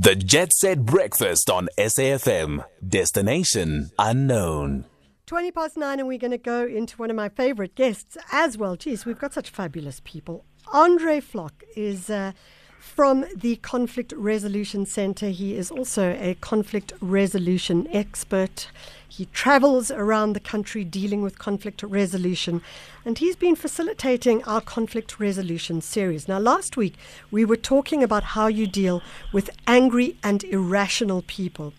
[0.00, 2.64] The Jet Set Breakfast on SAFM.
[2.86, 4.84] Destination unknown.
[5.26, 8.56] 20 past nine, and we're going to go into one of my favorite guests as
[8.56, 8.76] well.
[8.76, 10.44] Geez, we've got such fabulous people.
[10.72, 12.30] Andre Vlok is uh,
[12.78, 15.30] from the Conflict Resolution Center.
[15.30, 18.70] He is also a conflict resolution expert.
[19.08, 22.62] He travels around the country dealing with conflict resolution,
[23.04, 26.28] and he's been facilitating our conflict resolution series.
[26.28, 26.94] Now, last week
[27.30, 29.02] we were talking about how you deal
[29.32, 31.72] with angry and irrational people.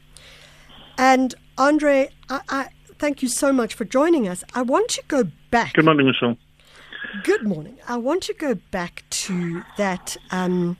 [0.97, 4.43] And Andre, I, I thank you so much for joining us.
[4.53, 5.73] I want to go back.
[5.73, 6.35] Good morning, Michelle.
[7.23, 7.77] Good morning.
[7.87, 10.17] I want to go back to that.
[10.31, 10.77] Um,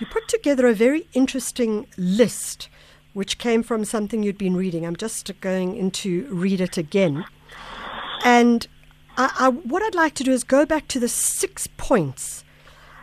[0.00, 2.68] you put together a very interesting list,
[3.14, 4.84] which came from something you'd been reading.
[4.84, 7.24] I'm just going into read it again.
[8.22, 8.66] And
[9.16, 12.44] I, I, what I'd like to do is go back to the six points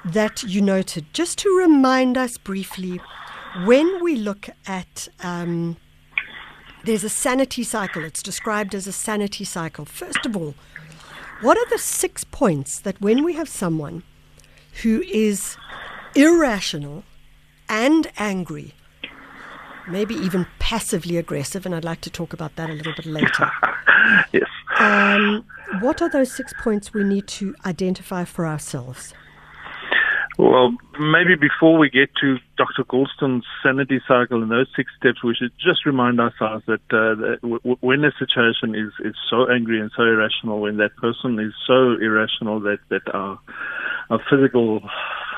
[0.05, 3.01] that you noted, just to remind us briefly
[3.65, 5.07] when we look at.
[5.21, 5.77] Um,
[6.83, 8.03] there's a sanity cycle.
[8.03, 9.85] It's described as a sanity cycle.
[9.85, 10.55] First of all,
[11.41, 14.03] what are the six points that when we have someone
[14.81, 15.57] who is
[16.15, 17.03] irrational
[17.69, 18.73] and angry,
[19.91, 23.51] maybe even passively aggressive, and I'd like to talk about that a little bit later.
[24.33, 24.49] yes.
[24.79, 25.45] Um,
[25.81, 29.13] what are those six points we need to identify for ourselves?
[30.37, 32.83] Well, maybe before we get to Dr.
[32.85, 37.39] Goulston's sanity cycle and those six steps, we should just remind ourselves that, uh, that
[37.43, 41.53] w- when a situation is, is so angry and so irrational, when that person is
[41.67, 43.39] so irrational that, that our,
[44.09, 44.81] our physical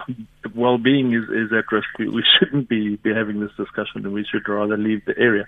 [0.55, 4.25] well-being is, is at risk, we, we shouldn't be, be having this discussion and we
[4.25, 5.45] should rather leave the area.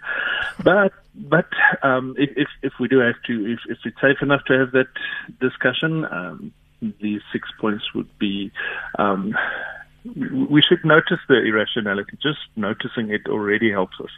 [0.64, 1.50] But, but,
[1.84, 4.88] um, if, if, we do have to, if, if it's safe enough to have that
[5.40, 6.54] discussion, um,
[7.02, 8.52] these six points would be
[9.00, 9.34] um,
[10.16, 12.18] we should notice the irrationality.
[12.22, 14.12] Just noticing it already helps us.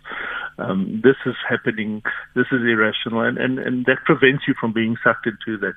[0.57, 2.03] Um, this is happening.
[2.35, 5.75] This is irrational, and, and, and that prevents you from being sucked into that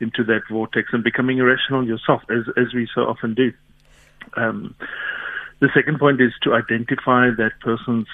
[0.00, 3.52] into that vortex and becoming irrational yourself, as as we so often do.
[4.36, 4.74] Um,
[5.60, 8.06] the second point is to identify that person's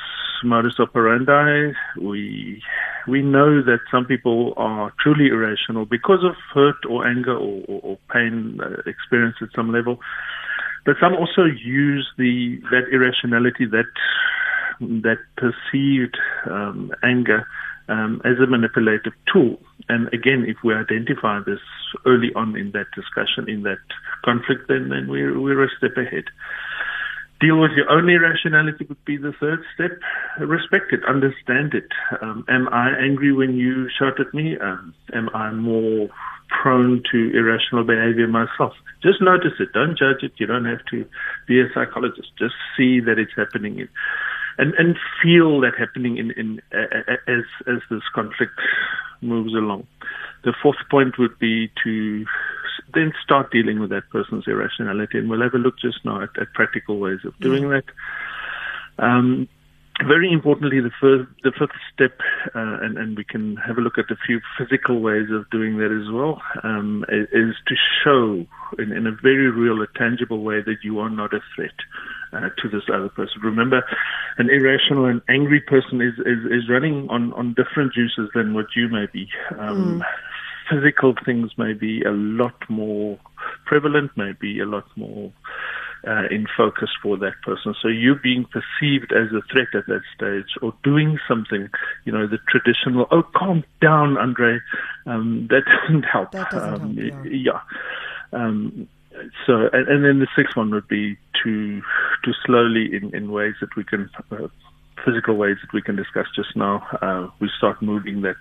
[0.45, 1.73] modus operandi.
[1.99, 2.63] We
[3.09, 7.81] we know that some people are truly irrational because of hurt or anger or, or,
[7.83, 10.01] or pain uh, experienced at some level.
[10.85, 13.91] But some also use the that irrationality, that
[14.81, 16.17] that perceived
[16.47, 17.47] um, anger,
[17.89, 19.61] um, as a manipulative tool.
[19.89, 21.61] And again, if we identify this
[22.07, 23.79] early on in that discussion, in that
[24.25, 26.25] conflict, then then we're we're a step ahead.
[27.41, 29.93] Deal with your own irrationality would be the third step.
[30.39, 31.89] Respect it, understand it.
[32.21, 34.59] Um, am I angry when you shout at me?
[34.59, 36.11] Um, am I more
[36.63, 38.75] prone to irrational behavior myself?
[39.03, 39.73] Just notice it.
[39.73, 40.33] Don't judge it.
[40.37, 41.07] You don't have to
[41.49, 42.29] be a psychologist.
[42.39, 43.89] Just see that it's happening.
[44.59, 48.61] and, and feel that happening in, in uh, as as this conflict
[49.23, 49.87] moves along.
[50.45, 52.27] The fourth point would be to
[52.95, 55.19] then start dealing with that person's irrationality.
[55.19, 57.85] And we'll have a look just now at, at practical ways of doing that.
[58.99, 59.49] Um,
[60.07, 62.19] very importantly, the first, the fifth step,
[62.55, 65.77] uh, and, and we can have a look at a few physical ways of doing
[65.79, 68.47] that as well, um, is to show
[68.79, 71.75] in, in, a very real, a tangible way that you are not a threat
[72.33, 73.41] uh, to this other person.
[73.43, 73.83] Remember,
[74.39, 78.67] an irrational and angry person is, is, is running on, on different juices than what
[78.75, 79.29] you may be.
[79.59, 80.07] Um, mm
[80.71, 83.19] physical things may be a lot more
[83.67, 85.33] prevalent, may be a lot more
[86.07, 87.75] uh, in focus for that person.
[87.81, 91.69] So you being perceived as a threat at that stage or doing something,
[92.05, 94.59] you know, the traditional, oh, calm down, Andre,
[95.07, 96.33] um, that doesn't help.
[96.33, 97.53] That doesn't um, help, yeah.
[97.53, 97.61] yeah.
[98.33, 98.89] Um,
[99.47, 101.83] so, and, and, then the sixth one would be to
[102.25, 104.47] to slowly, in, in ways that we can uh,
[105.05, 108.37] physical ways that we can discuss just now, uh, we start moving that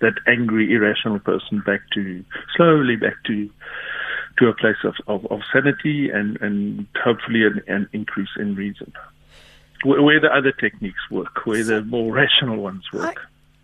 [0.00, 2.24] that angry, irrational person back to
[2.56, 3.50] slowly back to
[4.38, 8.92] to a place of, of, of sanity and, and hopefully an, an increase in reason.
[9.84, 13.20] Where, where, the other techniques work, where the more rational ones work.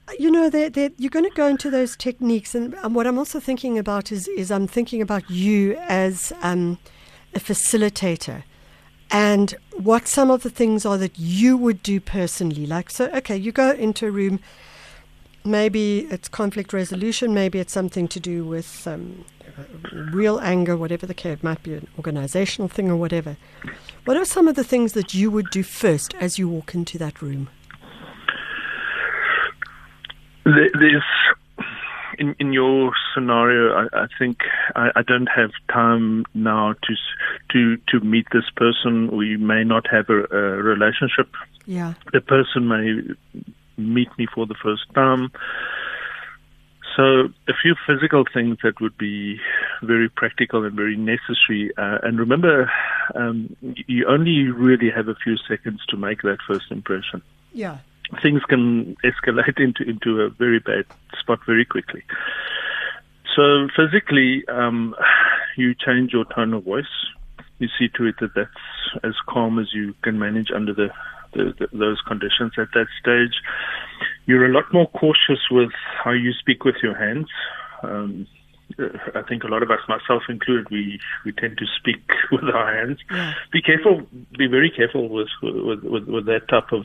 [0.09, 3.41] I, you know, you're going to go into those techniques, and, and, what I'm also
[3.41, 6.79] thinking about is, is I'm thinking about you as um,
[7.35, 8.45] a facilitator
[9.11, 12.67] and what some of the things are that you would do personally.
[12.67, 14.41] Like, so, okay, you go into a room,
[15.45, 19.25] maybe it's conflict resolution, maybe it's something to do with um,
[19.93, 23.37] real anger, whatever the case, it might be an organizational thing or whatever.
[24.05, 26.99] What are some of the things that you would do first as you walk into
[26.99, 27.49] that room?
[30.45, 31.03] There's
[32.19, 34.39] in in your scenario, I, I think
[34.75, 36.95] I, I, don't have time now to
[37.57, 39.17] to to, meet this person.
[39.17, 41.29] We may not have a, a relationship.
[41.67, 41.95] Yeah.
[42.13, 43.15] The person may
[43.77, 45.31] meet me for the first time.
[46.97, 49.39] So a few physical things that would be
[49.83, 51.71] very practical and very necessary.
[51.77, 52.71] Uh, and remember,
[53.15, 53.55] um,
[53.87, 57.21] you only really have a few seconds to make that first impression.
[57.53, 57.79] Yeah.
[58.23, 60.87] Things can escalate into into a very bad
[61.21, 62.03] spot very quickly.
[63.35, 64.95] So physically, um,
[65.59, 66.85] you change your tone of voice.
[67.59, 70.89] You see to it that that's as calm as you can manage under the,
[71.33, 73.41] the, the those conditions at that stage.
[74.27, 75.71] You're a lot more cautious with
[76.03, 77.29] how you speak with your hands.
[77.83, 78.27] Um,
[79.15, 82.75] I think a lot of us, myself included, we, we tend to speak with our
[82.77, 82.99] hands.
[83.11, 83.33] Yeah.
[83.53, 84.03] Be careful,
[84.37, 86.85] be very careful with, with, with, with that type of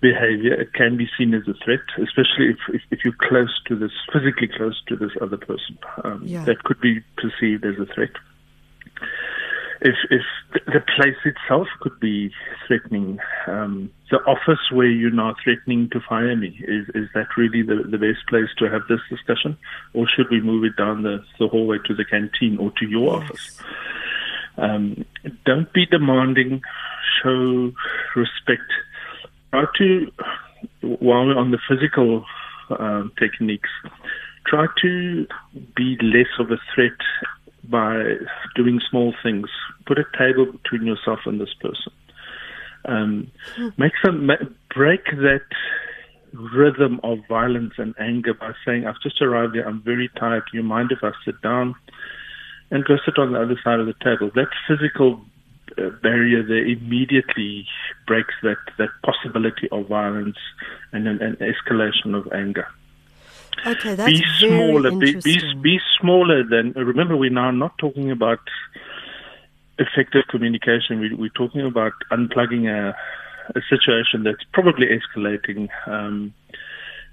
[0.00, 0.54] behavior.
[0.54, 3.90] It can be seen as a threat, especially if, if, if you're close to this,
[4.12, 5.78] physically close to this other person.
[6.04, 6.44] Um, Yeah.
[6.44, 8.12] That could be perceived as a threat.
[9.84, 10.22] If, if
[10.66, 12.30] the place itself could be
[12.66, 13.18] threatening,
[13.48, 17.82] um, the office where you're now threatening to fire me, is, is that really the,
[17.90, 19.58] the best place to have this discussion?
[19.92, 23.12] Or should we move it down the, the hallway to the canteen or to your
[23.14, 23.22] Yes.
[23.22, 23.60] office?
[24.56, 25.04] Um,
[25.44, 26.62] don't be demanding,
[27.22, 27.72] show
[28.14, 28.70] respect.
[29.50, 30.12] Try to,
[30.82, 32.24] while we're on the physical
[32.78, 33.70] um, techniques,
[34.46, 35.26] try to
[35.74, 36.92] be less of a threat
[37.64, 38.02] by
[38.56, 39.48] doing small things.
[39.86, 41.92] Put a table between yourself and this person.
[42.84, 43.30] Um,
[43.76, 44.28] make some
[44.74, 45.46] break that
[46.32, 49.64] rhythm of violence and anger by saying, "I've just arrived here.
[49.64, 50.44] I'm very tired.
[50.50, 51.74] Do you mind if I sit down?"
[52.72, 54.30] and go sit on the other side of the table.
[54.34, 55.20] That physical
[55.78, 57.66] uh, barrier there immediately
[58.06, 60.38] breaks that, that possibility of violence
[60.92, 62.66] and an, an escalation of anger.
[63.66, 64.90] Okay, that's be very smaller.
[64.90, 66.72] Be, be, be smaller than.
[66.72, 68.40] Remember, we're now not talking about
[69.78, 71.00] effective communication.
[71.00, 72.94] We, we're talking about unplugging a,
[73.56, 75.68] a situation that's probably escalating.
[75.86, 76.34] Um,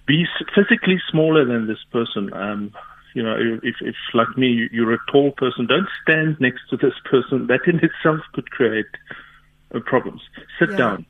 [0.07, 0.25] be
[0.55, 2.33] physically smaller than this person.
[2.33, 2.73] Um,
[3.13, 6.77] you know, if, if like me, you- you're a tall person, don't stand next to
[6.77, 7.47] this person.
[7.47, 8.85] That in itself could create
[9.73, 10.21] uh, problems.
[10.59, 10.77] Sit Yeah.
[10.77, 11.05] down.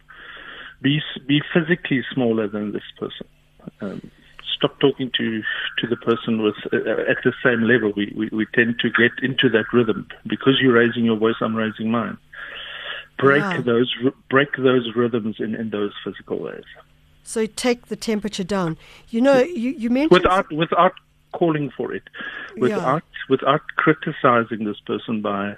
[0.81, 3.27] Be be physically smaller than this person.
[3.81, 4.11] Um,
[4.55, 5.41] stop talking to
[5.79, 7.93] to the person with uh, at the same level.
[7.95, 11.35] We, we we tend to get into that rhythm because you're raising your voice.
[11.41, 12.17] I'm raising mine.
[13.17, 13.61] Break Yeah.
[13.61, 13.93] those
[14.29, 16.63] break those rhythms in, in those physical ways
[17.29, 18.75] so take the temperature down.
[19.09, 20.93] You know, you, you mentioned without without
[21.31, 22.03] calling for it,
[22.57, 25.55] without without criticizing this person by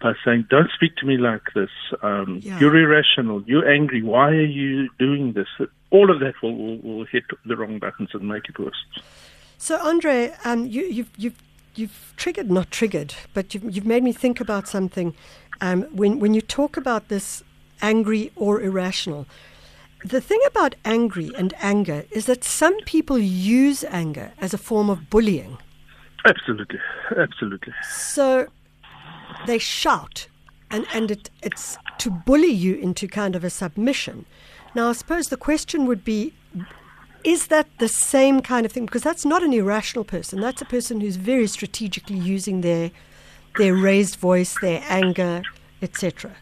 [0.00, 1.70] by saying, "Don't speak to me like this.
[2.02, 2.58] Um, Yeah.
[2.60, 3.42] You're irrational.
[3.46, 4.02] You're angry.
[4.02, 5.48] Why are you doing this?"
[5.90, 8.84] All of that will, will, will hit the wrong buttons and make it worse.
[9.58, 11.40] So, Andre, um, you, you've, you've,
[11.76, 15.14] you've triggered, not triggered, but you've, you've made me think about something.
[15.60, 17.44] Um, when, when you talk about this
[17.80, 19.26] angry or irrational,
[20.04, 24.90] the thing about angry and anger is that some people use anger as a form
[24.90, 25.58] of bullying.
[26.24, 26.78] Absolutely,
[27.16, 27.72] absolutely.
[27.88, 28.48] So
[29.46, 30.28] they shout,
[30.70, 34.26] and, and it, it's to bully you into kind of a submission.
[34.74, 36.34] Now, I suppose the question would be
[37.24, 38.84] is that the same kind of thing?
[38.84, 40.40] Because that's not an irrational person.
[40.40, 42.90] That's a person who's very strategically using their,
[43.58, 45.42] their raised voice, their anger,
[45.80, 46.32] etc.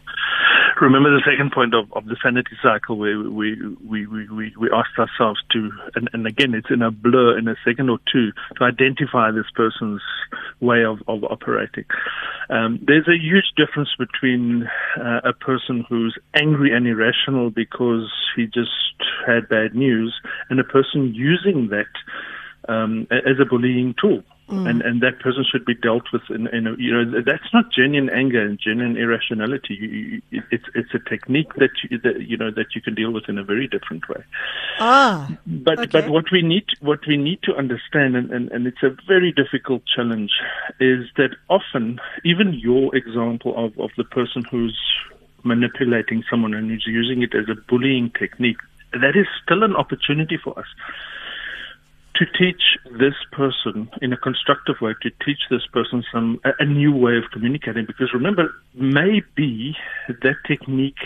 [0.81, 3.55] Remember the second point of, of the sanity cycle where we,
[3.87, 7.47] we, we, we, we asked ourselves to, and, and again, it's in a blur in
[7.47, 10.01] a second or two, to identify this person's
[10.59, 11.85] way of, of operating.
[12.49, 18.45] Um, there's a huge difference between uh, a person who's angry and irrational because he
[18.47, 18.97] just
[19.27, 20.19] had bad news
[20.49, 21.93] and a person using that
[22.67, 24.23] um, as a bullying tool.
[24.51, 27.71] And and that person should be dealt with in, in a, you know that's not
[27.71, 29.75] genuine anger and genuine irrationality.
[29.79, 33.11] You, you, it's it's a technique that you, that you know that you can deal
[33.11, 34.23] with in a very different way.
[34.79, 35.89] Ah, But Okay.
[35.91, 39.31] but what we need what we need to understand and, and, and it's a very
[39.31, 40.31] difficult challenge
[40.79, 44.77] is that often even your example of, of the person who's
[45.43, 48.57] manipulating someone and who's using it as a bullying technique,
[48.93, 50.67] that is still an opportunity for us
[52.21, 56.95] to teach this person in a constructive way, to teach this person some a, new
[56.95, 57.83] way of communicating.
[57.85, 59.75] Because remember, maybe
[60.07, 60.99] that technique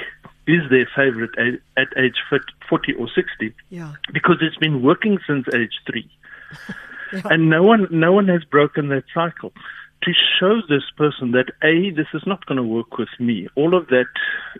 [0.46, 2.16] is their favorite at, at age
[2.70, 3.94] 40 or 60 yeah.
[4.14, 6.10] because it's been working since age three,
[7.14, 7.22] Yeah.
[7.26, 9.54] and no one no one has broken that cycle.
[10.04, 13.76] To show this person that a this is not going to work with me, all
[13.76, 14.06] of that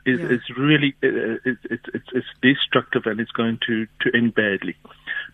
[0.06, 0.36] is Yeah.
[0.36, 4.76] is really uh, it's it's it's it's destructive and it's going to to end badly.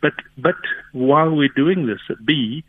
[0.01, 0.55] But but
[0.91, 2.63] while we're doing this, b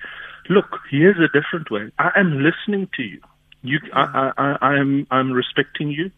[0.48, 1.90] look here's a different way.
[1.98, 3.20] I am listening to you.
[3.64, 6.10] You, I, I, I am, I'm respecting you.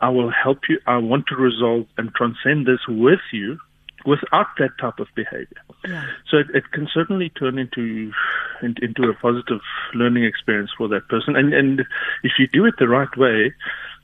[0.00, 0.78] I will help you.
[0.86, 3.58] I want to resolve and transcend this with you
[4.06, 5.62] without that type of behavior.
[5.86, 6.04] Yeah.
[6.30, 8.12] So it, it can certainly turn into,
[8.62, 9.60] in, into a positive
[9.94, 11.36] learning experience for that person.
[11.36, 11.80] And, and
[12.22, 13.54] if you do it the right way,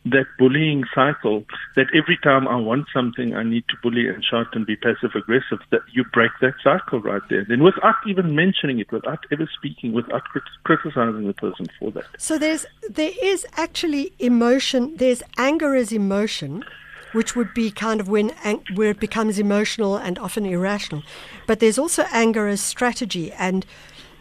[0.06, 1.44] that bullying cycle
[1.76, 5.10] that every time I want something, I need to bully and shout and be passive
[5.14, 7.44] aggressive, that you break that cycle right there.
[7.46, 12.04] Then without even mentioning it, without ever speaking, without crit- criticizing the person for that.
[12.16, 14.96] So there's there is actually emotion.
[14.96, 16.64] There's anger as emotion,
[17.12, 18.30] which would be kind of when
[18.74, 21.02] where it becomes emotional and often irrational.
[21.46, 23.64] But there's also anger as strategy and.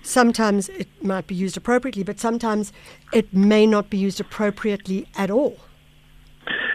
[0.01, 2.71] Sometimes it might be used appropriately, but sometimes
[3.11, 5.57] it may not be used appropriately at all.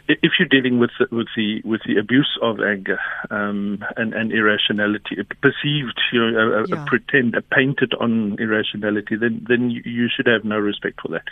[0.08, 2.98] if you're dealing with the, with the with the abuse of anger
[3.30, 6.82] um, and, and irrationality, perceived, you know, a, Yeah.
[6.82, 11.08] a pretend, a painted on irrationality, then then you, you should have no respect for
[11.08, 11.24] that.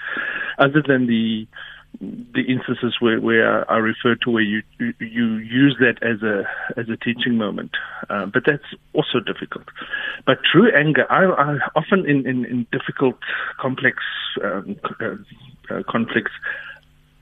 [0.58, 1.46] Other than the
[2.00, 6.44] the instances where, where I refer to where you you use that as a
[6.78, 7.72] as a teaching moment,
[8.08, 9.66] uh, but that's also difficult.
[10.26, 13.16] But true anger, I, I often in, in, in difficult,
[13.60, 13.98] complex
[14.42, 15.14] um, uh,
[15.70, 16.32] uh, conflicts,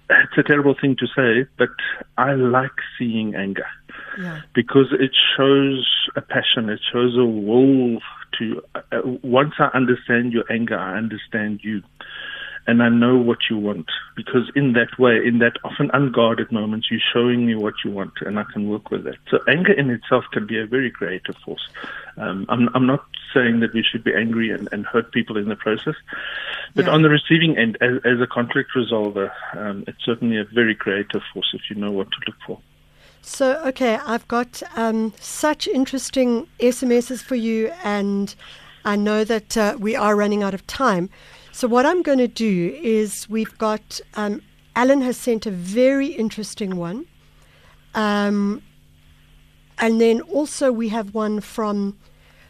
[0.08, 1.70] it's a terrible thing to say, but
[2.16, 3.66] I like seeing anger
[4.18, 4.40] Yeah.
[4.54, 5.86] because it shows
[6.16, 7.98] a passion, it shows a will
[8.38, 8.62] to.
[8.74, 11.82] Uh, once I understand your anger, I understand you.
[12.66, 16.88] And I know what you want because in that way, in that often unguarded moments,
[16.90, 19.16] you're showing me what you want, and I can work with that.
[19.30, 21.66] So anger in itself can be a very creative force.
[22.16, 25.48] Um, I'm, I'm not saying that we should be angry and, and hurt people in
[25.48, 25.94] the process,
[26.74, 26.92] but Yeah.
[26.92, 31.22] on the receiving end, as, as a conflict resolver, um, it's certainly a very creative
[31.32, 32.58] force if you know what to look for.
[33.22, 38.34] So, okay, I've got um, such interesting SMSs for you, and
[38.84, 41.10] I know that uh, we are running out of time.
[41.52, 44.42] So, what I'm going to do is we've got um,
[44.76, 47.06] Alan has sent a very interesting one.
[47.94, 48.62] Um,
[49.80, 51.98] and then also we have one from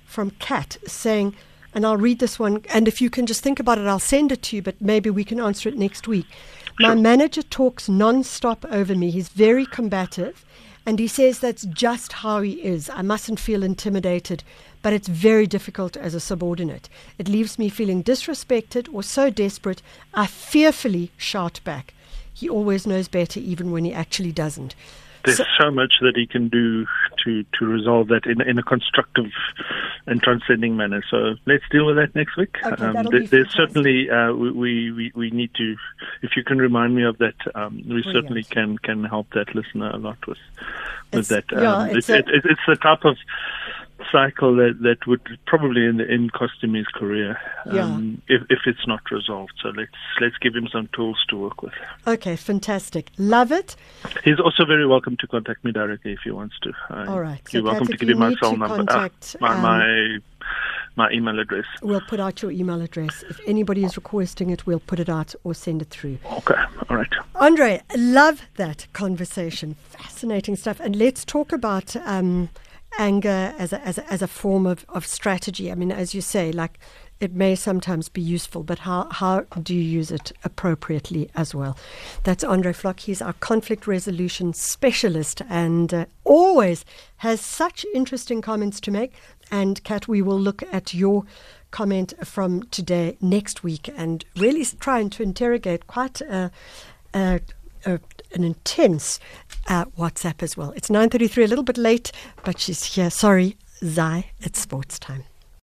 [0.05, 1.37] from Kat saying,
[1.73, 4.33] and I'll read this one, and if you can just think about it, I'll send
[4.33, 6.27] it to you, but maybe we can answer it next week.
[6.81, 9.13] My manager talks non-stop over me.
[9.13, 10.45] He's very combative,
[10.85, 12.91] and he says that's just how he is.
[12.91, 14.43] I mustn't feel intimidated,
[14.83, 16.89] but it's very difficult as a subordinate.
[17.19, 19.83] It leaves me feeling disrespected or so desperate,
[20.15, 21.95] I fearfully shout back.
[22.33, 24.75] He always knows better, even when he actually doesn't.
[25.25, 26.87] There's So- so, much that he can do
[27.25, 29.27] to, to resolve that in, in a constructive
[30.07, 31.03] and transcending manner.
[31.11, 32.57] So let's deal with that next week.
[32.65, 35.77] Okay, that'll there- there's certainly uh, we, we we need to.
[36.23, 39.91] If you can remind me of that, um, we certainly can can help that listener
[39.91, 40.39] a lot with
[41.13, 41.53] with It's- that.
[41.53, 43.19] yeah, Um, it's it's, a- it's, it's the type of
[44.11, 48.61] cycle that that would probably in the end cost him his career um, if if
[48.67, 49.53] it's not resolved.
[49.63, 49.91] So let's
[50.21, 51.73] let's give him some tools to work with.
[52.07, 53.11] Okay, fantastic.
[53.19, 53.77] Love it.
[54.25, 56.73] He's also very welcome to contact me directly if he wants to.
[57.09, 57.41] All right.
[57.53, 58.77] You're welcome Kat, to give him my cell number.
[58.77, 60.19] contact, uh, my, um, my
[60.97, 61.65] my email address.
[61.83, 63.25] We'll put out your email address.
[63.29, 66.19] If anybody is requesting it, we'll put it out or send it through.
[66.33, 66.61] Okay.
[66.89, 67.13] All right.
[67.37, 69.77] Andre, love that conversation.
[69.89, 70.81] Fascinating stuff.
[70.81, 72.51] And let's talk about um,
[72.99, 75.71] anger as a, as a, as a form of, of strategy.
[75.71, 76.79] I mean, as you say, like
[77.21, 81.77] it may sometimes be useful, but how, how do you use it appropriately as well?
[82.25, 83.01] That's Andre Vlok.
[83.01, 86.85] He's our conflict resolution specialist and uh, always
[87.19, 89.13] has such interesting comments to make.
[89.51, 91.25] And Kat, we will look at your
[91.71, 96.51] comment from today next week and really trying to interrogate quite a,
[97.15, 97.41] a,
[97.87, 98.01] a,
[98.35, 99.21] an intense
[99.69, 100.73] uh, WhatsApp as well.
[100.77, 102.13] It's 9.33, a little bit late,
[102.45, 103.11] but she's here.
[103.11, 105.25] Sorry, Zai, it's sports time.